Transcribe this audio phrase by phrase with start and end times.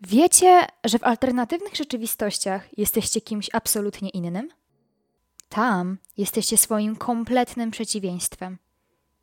[0.00, 4.48] Wiecie, że w alternatywnych rzeczywistościach jesteście kimś absolutnie innym?
[5.48, 8.58] Tam jesteście swoim kompletnym przeciwieństwem.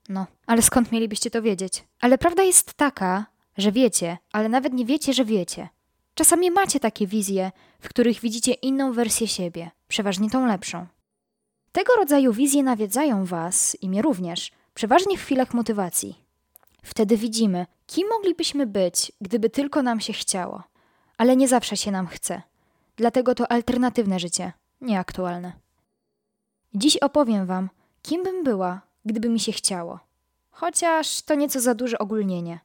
[0.09, 1.83] No, ale skąd mielibyście to wiedzieć?
[2.01, 3.25] Ale prawda jest taka,
[3.57, 5.70] że wiecie, ale nawet nie wiecie, że wiecie.
[6.14, 10.88] Czasami macie takie wizje, w których widzicie inną wersję siebie, przeważnie tą lepszą.
[11.71, 16.23] Tego rodzaju wizje nawiedzają Was i mnie również, przeważnie w chwilach motywacji.
[16.84, 20.63] Wtedy widzimy, kim moglibyśmy być, gdyby tylko nam się chciało.
[21.17, 22.41] Ale nie zawsze się nam chce.
[22.95, 25.53] Dlatego to alternatywne życie, nieaktualne.
[26.73, 27.70] Dziś opowiem Wam,
[28.02, 29.99] kim bym była, gdyby mi się chciało.
[30.52, 32.59] Chociaż to nieco za duże ogólnienie.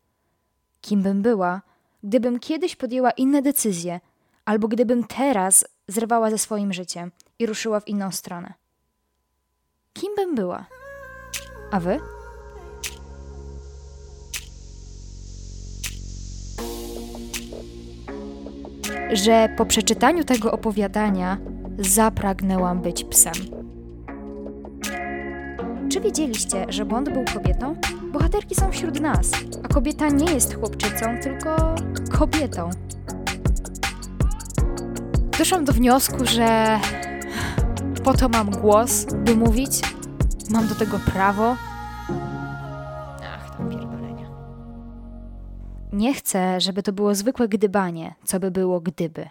[0.80, 1.62] Kim bym była,
[2.02, 4.00] gdybym kiedyś podjęła inne decyzje,
[4.44, 8.54] albo gdybym teraz zrywała ze swoim życiem i ruszyła w inną stronę.
[9.92, 10.66] Kim bym była?
[11.70, 12.17] A wy?
[19.12, 21.38] Że po przeczytaniu tego opowiadania
[21.78, 23.32] zapragnęłam być psem.
[25.88, 27.76] Czy wiedzieliście, że Bond był kobietą?
[28.12, 29.30] Bohaterki są wśród nas,
[29.62, 31.74] a kobieta nie jest chłopczycą, tylko
[32.18, 32.70] kobietą.
[35.38, 36.78] Doszłam do wniosku, że
[38.04, 39.70] po to mam głos, by mówić.
[40.50, 41.56] Mam do tego prawo.
[45.92, 49.28] Nie chcę, żeby to było zwykłe gdybanie, co by było gdyby.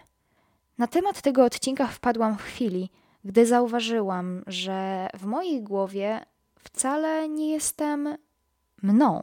[0.78, 2.90] Na temat tego odcinka wpadłam w chwili,
[3.24, 6.24] gdy zauważyłam, że w mojej głowie
[6.58, 8.16] wcale nie jestem
[8.82, 9.22] mną.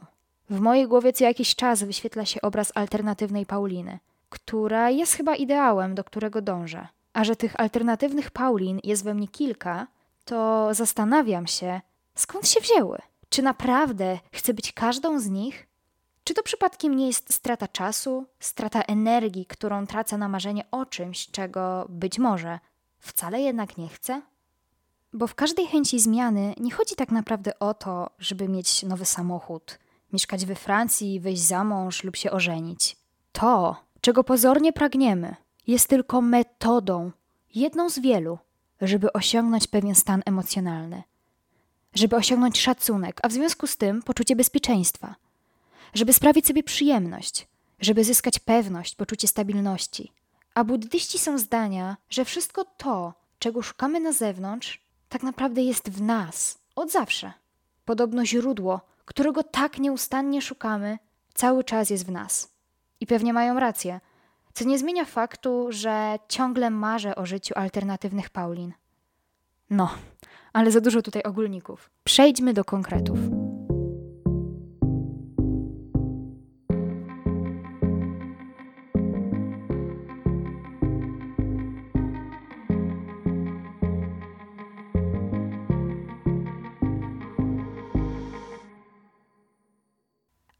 [0.50, 3.98] W mojej głowie co jakiś czas wyświetla się obraz alternatywnej Pauliny,
[4.28, 6.88] która jest chyba ideałem, do którego dążę.
[7.12, 9.86] A że tych alternatywnych Paulin jest we mnie kilka,
[10.24, 11.80] to zastanawiam się,
[12.14, 12.98] skąd się wzięły.
[13.28, 15.66] Czy naprawdę chcę być każdą z nich?
[16.26, 21.30] Czy to przypadkiem nie jest strata czasu, strata energii, którą tracę na marzenie o czymś,
[21.30, 22.58] czego być może
[22.98, 24.22] wcale jednak nie chcę?
[25.12, 29.78] Bo w każdej chęci zmiany nie chodzi tak naprawdę o to, żeby mieć nowy samochód,
[30.12, 32.96] mieszkać we Francji, wyjść za mąż lub się ożenić.
[33.32, 35.36] To, czego pozornie pragniemy,
[35.66, 37.10] jest tylko metodą,
[37.54, 38.38] jedną z wielu,
[38.80, 41.02] żeby osiągnąć pewien stan emocjonalny,
[41.94, 45.14] żeby osiągnąć szacunek, a w związku z tym poczucie bezpieczeństwa,
[45.94, 47.48] żeby sprawić sobie przyjemność,
[47.80, 50.12] żeby zyskać pewność, poczucie stabilności.
[50.54, 56.02] A buddyści są zdania, że wszystko to, czego szukamy na zewnątrz, tak naprawdę jest w
[56.02, 57.32] nas od zawsze.
[57.84, 60.98] Podobno źródło, którego tak nieustannie szukamy,
[61.34, 62.52] cały czas jest w nas.
[63.00, 64.00] I pewnie mają rację,
[64.54, 68.72] co nie zmienia faktu, że ciągle marzę o życiu alternatywnych Paulin.
[69.70, 69.90] No,
[70.52, 71.90] ale za dużo tutaj ogólników.
[72.04, 73.18] Przejdźmy do konkretów.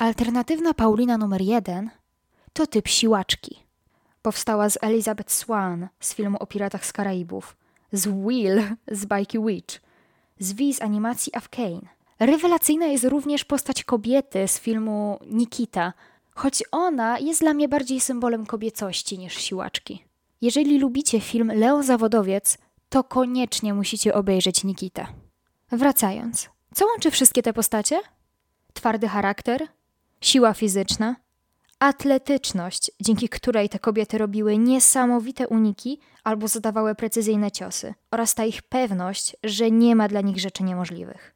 [0.07, 1.91] Alternatywna Paulina numer jeden
[2.53, 3.63] to typ siłaczki.
[4.23, 7.57] Powstała z Elizabeth Swan z filmu o piratach z Karaibów,
[7.93, 9.81] z Will z bajki Witch,
[10.39, 11.89] z V z animacji Afkane.
[12.19, 15.93] Rewelacyjna jest również postać kobiety z filmu Nikita,
[16.35, 20.05] choć ona jest dla mnie bardziej symbolem kobiecości niż siłaczki.
[20.41, 25.07] Jeżeli lubicie film Leo Zawodowiec, to koniecznie musicie obejrzeć Nikitę.
[25.73, 28.01] Wracając, co łączy wszystkie te postacie?
[28.73, 29.69] Twardy charakter,
[30.21, 31.17] siła fizyczna,
[31.79, 38.63] atletyczność, dzięki której te kobiety robiły niesamowite uniki albo zadawały precyzyjne ciosy, oraz ta ich
[38.63, 41.35] pewność, że nie ma dla nich rzeczy niemożliwych.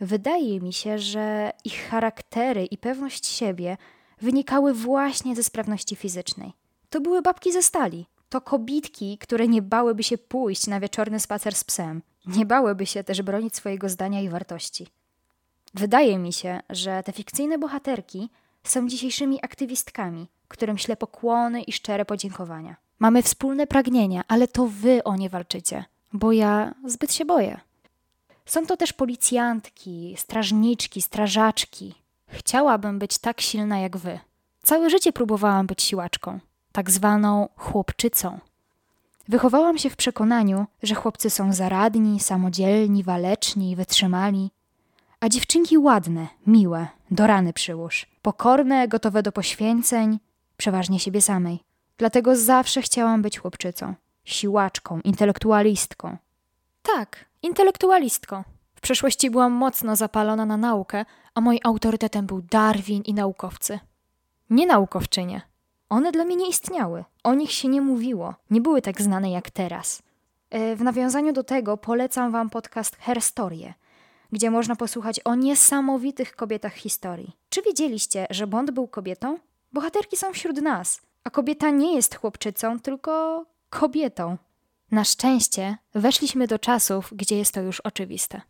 [0.00, 3.76] Wydaje mi się, że ich charaktery i pewność siebie
[4.20, 6.52] wynikały właśnie ze sprawności fizycznej.
[6.90, 8.06] To były babki ze stali.
[8.28, 12.02] To kobitki, które nie bałyby się pójść na wieczorny spacer z psem.
[12.26, 14.86] Nie bałyby się też bronić swojego zdania i wartości.
[15.76, 18.30] Wydaje mi się, że te fikcyjne bohaterki
[18.64, 22.76] są dzisiejszymi aktywistkami, którym śle pokłony i szczere podziękowania.
[22.98, 27.60] Mamy wspólne pragnienia, ale to wy o nie walczycie, bo ja zbyt się boję.
[28.46, 31.94] Są to też policjantki, strażniczki, strażaczki.
[32.28, 34.18] Chciałabym być tak silna jak wy.
[34.62, 36.40] Całe życie próbowałam być siłaczką,
[36.72, 38.38] tak zwaną chłopczycą.
[39.28, 44.50] Wychowałam się w przekonaniu, że chłopcy są zaradni, samodzielni, waleczni, wytrzymali,
[45.26, 50.18] a dziewczynki ładne, miłe, do rany przyłóż, pokorne, gotowe do poświęceń,
[50.56, 51.60] przeważnie siebie samej.
[51.98, 53.94] Dlatego zawsze chciałam być chłopczycą,
[54.24, 56.16] siłaczką, intelektualistką.
[56.82, 58.42] Tak, intelektualistką.
[58.74, 63.78] W przeszłości byłam mocno zapalona na naukę, a moim autorytetem był Darwin i naukowcy.
[64.50, 65.42] Nie naukowczynie.
[65.88, 67.04] One dla mnie nie istniały.
[67.24, 68.34] O nich się nie mówiło.
[68.50, 70.02] Nie były tak znane jak teraz.
[70.50, 73.74] E, w nawiązaniu do tego polecam Wam podcast Herstorie,
[74.32, 77.36] gdzie można posłuchać o niesamowitych kobietach historii.
[77.48, 79.38] Czy wiedzieliście, że Bond był kobietą?
[79.72, 84.36] Bohaterki są wśród nas, a kobieta nie jest chłopczycą, tylko kobietą.
[84.90, 88.40] Na szczęście weszliśmy do czasów, gdzie jest to już oczywiste.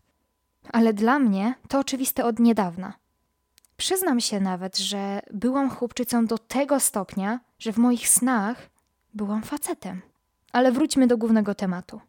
[0.72, 2.92] Ale dla mnie to oczywiste od niedawna.
[3.76, 8.70] Przyznam się nawet, że byłam chłopczycą do tego stopnia, że w moich snach
[9.14, 10.00] byłam facetem.
[10.52, 12.00] Ale wróćmy do głównego tematu.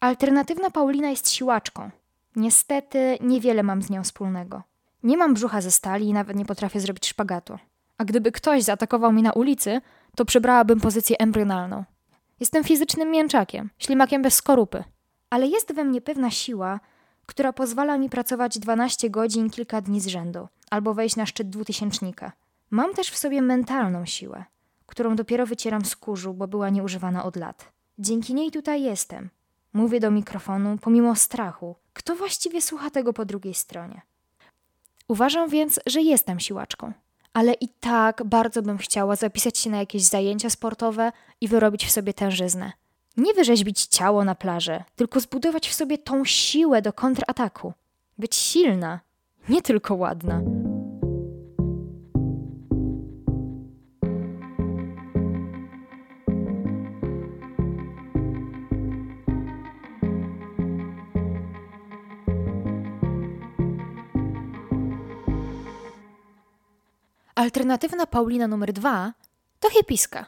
[0.00, 1.90] Alternatywna Paulina jest siłaczką.
[2.36, 4.62] Niestety niewiele mam z nią wspólnego.
[5.02, 7.58] Nie mam brzucha ze stali i nawet nie potrafię zrobić szpagatu.
[7.98, 9.80] A gdyby ktoś zaatakował mnie na ulicy,
[10.16, 11.84] to przybrałabym pozycję embrionalną.
[12.40, 14.84] Jestem fizycznym mięczakiem, ślimakiem bez skorupy.
[15.30, 16.80] Ale jest we mnie pewna siła,
[17.26, 22.32] która pozwala mi pracować 12 godzin kilka dni z rzędu, albo wejść na szczyt dwutysięcznika.
[22.70, 24.44] Mam też w sobie mentalną siłę,
[24.86, 27.72] którą dopiero wycieram z kurzu, bo była nieużywana od lat.
[27.98, 29.30] Dzięki niej tutaj jestem.
[29.74, 31.76] Mówię do mikrofonu pomimo strachu.
[31.92, 34.02] Kto właściwie słucha tego po drugiej stronie?
[35.08, 36.92] Uważam więc, że jestem siłaczką.
[37.32, 41.90] Ale i tak bardzo bym chciała zapisać się na jakieś zajęcia sportowe i wyrobić w
[41.90, 42.72] sobie tężyznę.
[43.16, 47.72] Nie wyrzeźbić ciało na plaży, tylko zbudować w sobie tą siłę do kontrataku.
[48.18, 49.00] Być silna,
[49.48, 50.40] nie tylko ładna.
[67.34, 69.12] Alternatywna Paulina numer dwa
[69.60, 70.26] to hipiska.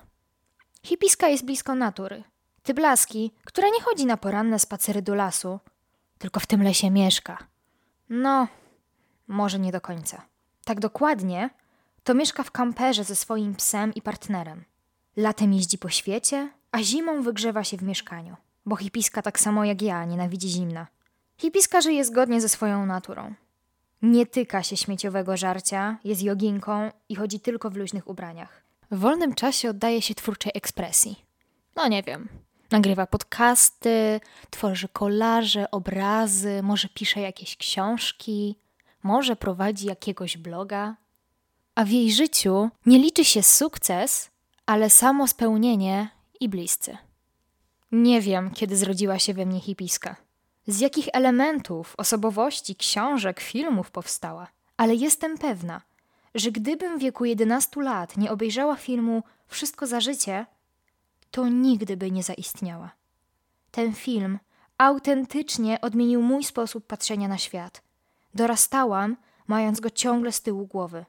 [0.82, 2.25] Hipiska jest blisko natury.
[2.62, 5.61] Tyblaski, która nie chodzi na poranne spacery do lasu,
[6.19, 7.38] tylko w tym lesie mieszka.
[8.08, 8.49] No,
[9.29, 10.23] może nie do końca.
[10.64, 11.50] Tak dokładnie,
[12.05, 14.64] to mieszka w kamperze ze swoim psem i partnerem.
[15.17, 18.37] Latem jeździ po świecie, a zimą wygrzewa się w mieszkaniu.
[18.67, 20.87] Bo hipiska tak samo jak ja nienawidzi zimna.
[21.38, 23.35] Hipiska żyje zgodnie ze swoją naturą.
[24.02, 28.62] Nie tyka się śmieciowego żarcia, jest joginką i chodzi tylko w luźnych ubraniach.
[28.90, 31.25] W wolnym czasie oddaje się twórczej ekspresji.
[31.76, 32.28] No nie wiem.
[32.70, 34.20] Nagrywa podcasty,
[34.50, 38.56] tworzy kolaże, obrazy, może pisze jakieś książki,
[39.02, 40.96] może prowadzi jakiegoś bloga.
[41.75, 44.31] A w jej życiu nie liczy się sukces,
[44.66, 46.08] ale samo spełnienie
[46.40, 46.96] i bliscy.
[47.93, 50.25] Nie wiem, kiedy zrodziła się we mnie hipiska
[50.67, 55.83] z jakich elementów, osobowości, książek, filmów powstała, ale jestem pewna,
[56.35, 60.47] że gdybym w wieku 11 lat nie obejrzała filmu Wszystko za życie,
[61.31, 62.91] to nigdy by nie zaistniała.
[63.71, 64.39] Ten film
[64.79, 67.83] autentycznie odmienił mój sposób patrzenia na świat.
[68.35, 69.17] Dorastałam,
[69.47, 71.05] mając go ciągle z tyłu głowy.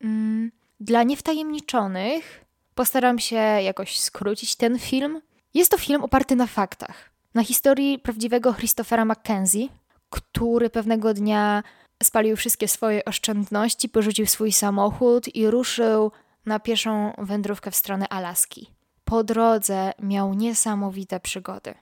[0.00, 2.44] Mm, dla niewtajemniczonych
[2.74, 5.20] postaram się jakoś skrócić ten film.
[5.54, 9.68] Jest to film oparty na faktach na historii prawdziwego Christophera Mackenzie,
[10.10, 11.62] który pewnego dnia
[12.02, 16.12] spalił wszystkie swoje oszczędności, porzucił swój samochód i ruszył
[16.46, 18.70] na pieszą wędrówkę w stronę Alaski.
[19.04, 21.74] Po drodze miał niesamowite przygody.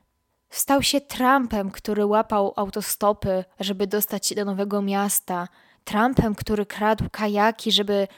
[0.50, 5.48] Stał się Trumpem, który łapał autostopy, żeby dostać się do nowego miasta.
[5.84, 8.08] Trumpem, który kradł kajaki, żeby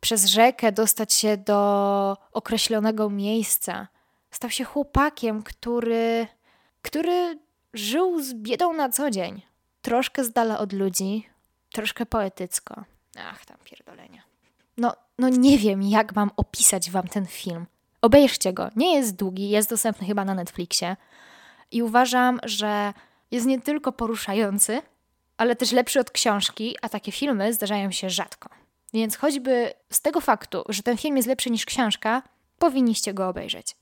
[0.00, 3.88] przez rzekę dostać się do określonego miejsca.
[4.30, 6.26] Stał się chłopakiem, który
[6.86, 7.38] który
[7.74, 9.42] żył z biedą na co dzień.
[9.82, 11.28] Troszkę z dala od ludzi,
[11.72, 12.84] troszkę poetycko.
[13.18, 14.22] Ach, tam pierdolenia.
[14.76, 17.66] No, no nie wiem, jak mam opisać wam ten film.
[18.02, 18.70] Obejrzcie go.
[18.76, 20.96] Nie jest długi, jest dostępny chyba na Netflixie.
[21.70, 22.92] I uważam, że
[23.30, 24.82] jest nie tylko poruszający,
[25.36, 28.48] ale też lepszy od książki, a takie filmy zdarzają się rzadko.
[28.94, 32.22] Więc choćby z tego faktu, że ten film jest lepszy niż książka,
[32.58, 33.76] powinniście go obejrzeć.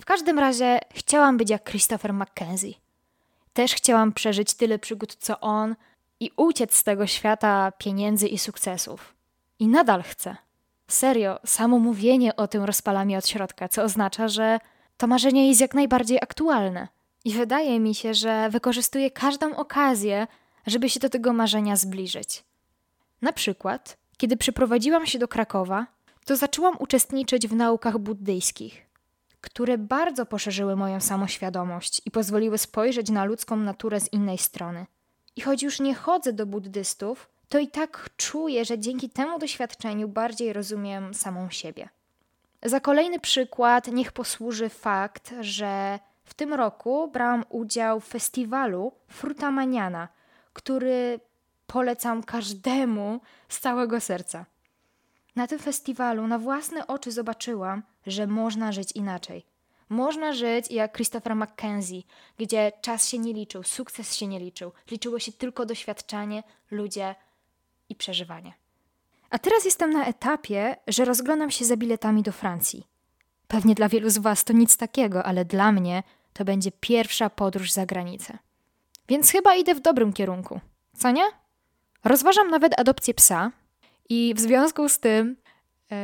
[0.00, 2.72] W każdym razie chciałam być jak Christopher Mackenzie.
[3.52, 5.76] Też chciałam przeżyć tyle przygód co on
[6.20, 9.14] i uciec z tego świata pieniędzy i sukcesów.
[9.58, 10.36] I nadal chcę.
[10.88, 14.58] Serio, samo mówienie o tym rozpala mnie od środka, co oznacza, że
[14.96, 16.88] to marzenie jest jak najbardziej aktualne.
[17.24, 20.26] I wydaje mi się, że wykorzystuję każdą okazję,
[20.66, 22.44] żeby się do tego marzenia zbliżyć.
[23.22, 25.86] Na przykład, kiedy przyprowadziłam się do Krakowa,
[26.24, 28.89] to zaczęłam uczestniczyć w naukach buddyjskich
[29.40, 34.86] które bardzo poszerzyły moją samoświadomość i pozwoliły spojrzeć na ludzką naturę z innej strony.
[35.36, 40.08] I choć już nie chodzę do buddystów, to i tak czuję, że dzięki temu doświadczeniu
[40.08, 41.88] bardziej rozumiem samą siebie.
[42.62, 50.08] Za kolejny przykład niech posłuży fakt, że w tym roku brałam udział w festiwalu Frutamaniana,
[50.52, 51.20] który
[51.66, 54.46] polecam każdemu z całego serca.
[55.36, 59.44] Na tym festiwalu na własne oczy zobaczyłam, że można żyć inaczej.
[59.88, 62.02] Można żyć jak Christopher Mackenzie,
[62.38, 64.72] gdzie czas się nie liczył, sukces się nie liczył.
[64.90, 67.14] Liczyło się tylko doświadczanie, ludzie
[67.88, 68.52] i przeżywanie.
[69.30, 72.86] A teraz jestem na etapie, że rozglądam się za biletami do Francji.
[73.48, 76.02] Pewnie dla wielu z Was to nic takiego, ale dla mnie
[76.32, 78.38] to będzie pierwsza podróż za granicę.
[79.08, 80.60] Więc chyba idę w dobrym kierunku.
[80.96, 81.24] Co nie?
[82.04, 83.52] Rozważam nawet adopcję psa
[84.08, 85.36] i w związku z tym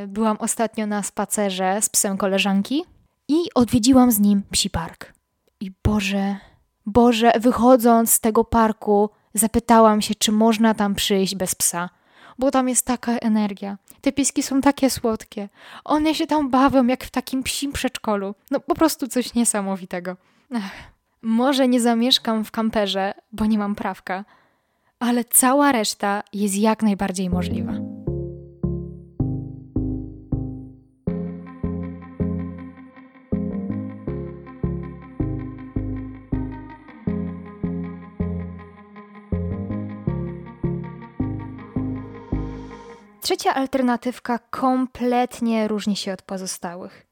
[0.09, 2.85] byłam ostatnio na spacerze z psem koleżanki
[3.29, 5.13] i odwiedziłam z nim psi park.
[5.61, 6.37] I Boże,
[6.87, 11.89] Boże, wychodząc z tego parku, zapytałam się, czy można tam przyjść bez psa
[12.39, 13.79] bo tam jest taka energia.
[14.01, 15.49] Te pieski są takie słodkie.
[15.85, 18.35] One się tam bawią jak w takim psim przedszkolu.
[18.51, 20.17] No po prostu coś niesamowitego.
[21.23, 24.25] Może nie zamieszkam w kamperze, bo nie mam prawka,
[24.99, 27.73] ale cała reszta jest jak najbardziej możliwa.
[43.27, 47.07] Trzecia alternatywka kompletnie różni się od pozostałych.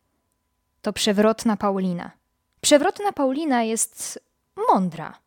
[0.82, 2.10] To przewrotna Paulina.
[2.60, 4.20] Przewrotna Paulina jest
[4.68, 5.18] mądra.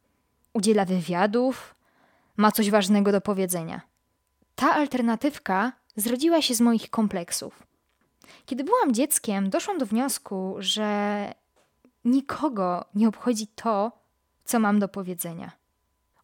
[0.54, 1.76] Udziela wywiadów,
[2.38, 3.82] ma coś ważnego do powiedzenia.
[4.56, 7.68] Ta alternatywka zrodziła się z moich kompleksów.
[8.46, 11.34] Kiedy byłam dzieckiem, doszłam do wniosku, że
[12.06, 13.92] nikogo nie obchodzi to,
[14.46, 15.52] co mam do powiedzenia.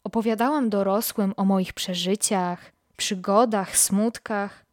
[0.04, 4.64] Opowiadałam dorosłym o moich przeżyciach, przygodach, smutkach.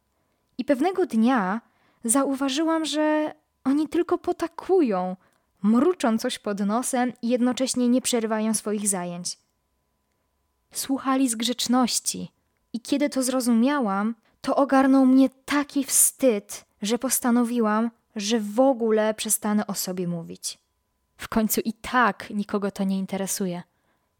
[0.58, 1.60] I pewnego dnia
[2.04, 5.16] zauważyłam, że oni tylko potakują,
[5.62, 9.38] mruczą coś pod nosem i jednocześnie nie przerywają swoich zajęć.
[10.72, 12.32] Słuchali z grzeczności,
[12.72, 19.66] i kiedy to zrozumiałam, to ogarnął mnie taki wstyd, że postanowiłam, że w ogóle przestanę
[19.66, 20.58] o sobie mówić.
[21.16, 23.62] W końcu i tak nikogo to nie interesuje.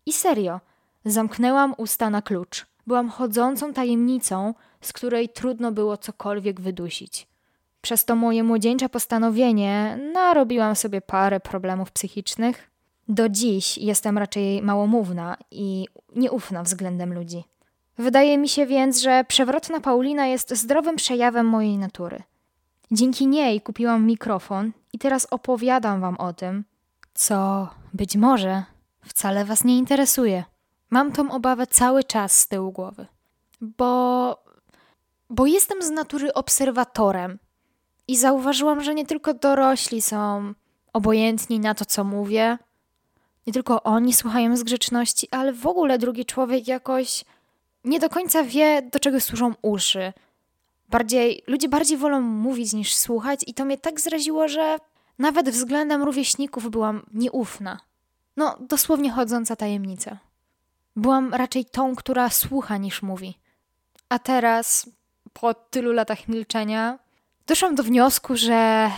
[0.06, 0.60] I serio,
[1.04, 2.66] zamknęłam usta na klucz.
[2.86, 7.28] Byłam chodzącą tajemnicą, z której trudno było cokolwiek wydusić.
[7.82, 12.70] Przez to moje młodzieńcze postanowienie narobiłam sobie parę problemów psychicznych.
[13.08, 15.86] Do dziś jestem raczej małomówna i
[16.16, 17.44] nieufna względem ludzi.
[17.98, 22.22] Wydaje mi się więc, że przewrotna Paulina jest zdrowym przejawem mojej natury.
[22.90, 26.64] Dzięki niej kupiłam mikrofon i teraz opowiadam wam o tym,
[27.14, 28.64] co być może
[29.04, 30.44] wcale was nie interesuje.
[30.92, 33.06] Mam tą obawę cały czas z tyłu głowy,
[33.60, 34.44] bo,
[35.30, 37.38] bo jestem z natury obserwatorem
[38.08, 40.54] i zauważyłam, że nie tylko dorośli są
[40.92, 42.58] obojętni na to, co mówię,
[43.46, 47.24] nie tylko oni słuchają z grzeczności, ale w ogóle drugi człowiek jakoś
[47.84, 50.12] nie do końca wie, do czego służą uszy.
[50.88, 54.78] Bardziej, ludzie bardziej wolą mówić niż słuchać, i to mnie tak zraziło, że
[55.18, 57.80] nawet względem rówieśników byłam nieufna.
[58.36, 60.31] No, dosłownie chodząca tajemnica.
[60.96, 63.38] Byłam raczej tą, która słucha niż mówi.
[64.08, 64.90] A teraz,
[65.32, 66.98] po tylu latach milczenia,
[67.46, 68.90] doszłam do wniosku, że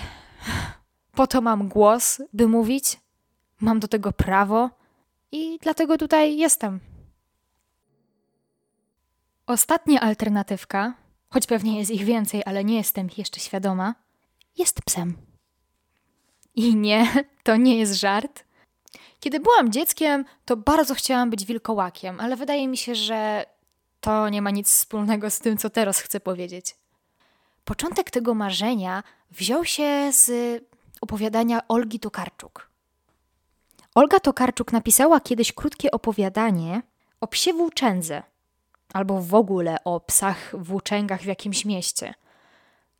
[1.13, 3.01] po to mam głos, by mówić,
[3.61, 4.71] mam do tego prawo
[5.33, 6.81] i dlatego tutaj jestem.
[9.47, 10.95] Ostatnia alternatywka,
[11.29, 13.95] choć pewnie jest ich więcej, ale nie jestem ich jeszcze świadoma,
[14.59, 15.17] jest psem.
[16.55, 18.45] I nie, to nie jest żart.
[19.25, 23.47] Kiedy byłam dzieckiem, to bardzo chciałam być wilkołakiem, ale wydaje mi się, że
[24.01, 26.77] to nie ma nic wspólnego z tym, co teraz chcę powiedzieć.
[27.65, 30.31] Początek tego marzenia wziął się z
[31.01, 32.71] opowiadania Olgi Tokarczuk.
[33.95, 36.83] Olga Tokarczuk napisała kiedyś krótkie opowiadanie
[37.21, 38.23] o psie włóczędze,
[38.93, 42.15] albo w ogóle o psach włóczęgach w jakimś mieście.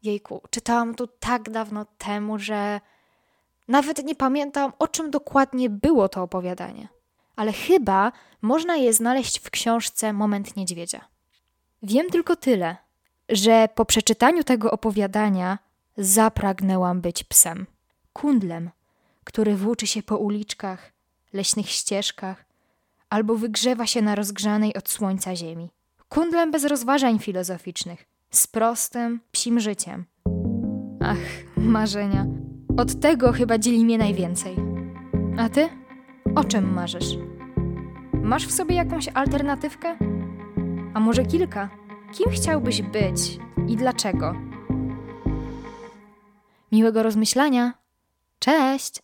[0.03, 2.81] Jejku, czytałam to tak dawno temu, że
[3.69, 6.89] nawet nie pamiętam, o czym dokładnie było to opowiadanie,
[7.37, 11.09] ale chyba można je znaleźć w książce Moment Niedźwiedzia.
[11.83, 12.77] Wiem tylko tyle,
[13.29, 15.59] że po przeczytaniu tego opowiadania
[15.97, 17.67] zapragnęłam być psem,
[18.13, 18.71] kundlem,
[19.25, 20.93] który włóczy się po uliczkach,
[21.33, 22.45] leśnych ścieżkach
[23.11, 25.71] albo wygrzewa się na rozgrzanej od słońca ziemi.
[26.09, 30.05] Kundlem bez rozważań filozoficznych, z prostym, psim życiem.
[31.01, 31.19] Ach,
[31.57, 32.27] marzenia.
[32.77, 34.57] Od tego chyba dzieli mnie najwięcej.
[35.39, 35.69] A ty?
[36.35, 37.19] O czym marzysz?
[38.13, 39.97] Masz w sobie jakąś alternatywkę?
[40.95, 41.69] A może kilka?
[42.13, 43.39] Kim chciałbyś być
[43.69, 44.35] i dlaczego?
[46.73, 47.73] Miłego rozmyślania.
[48.39, 49.03] Cześć!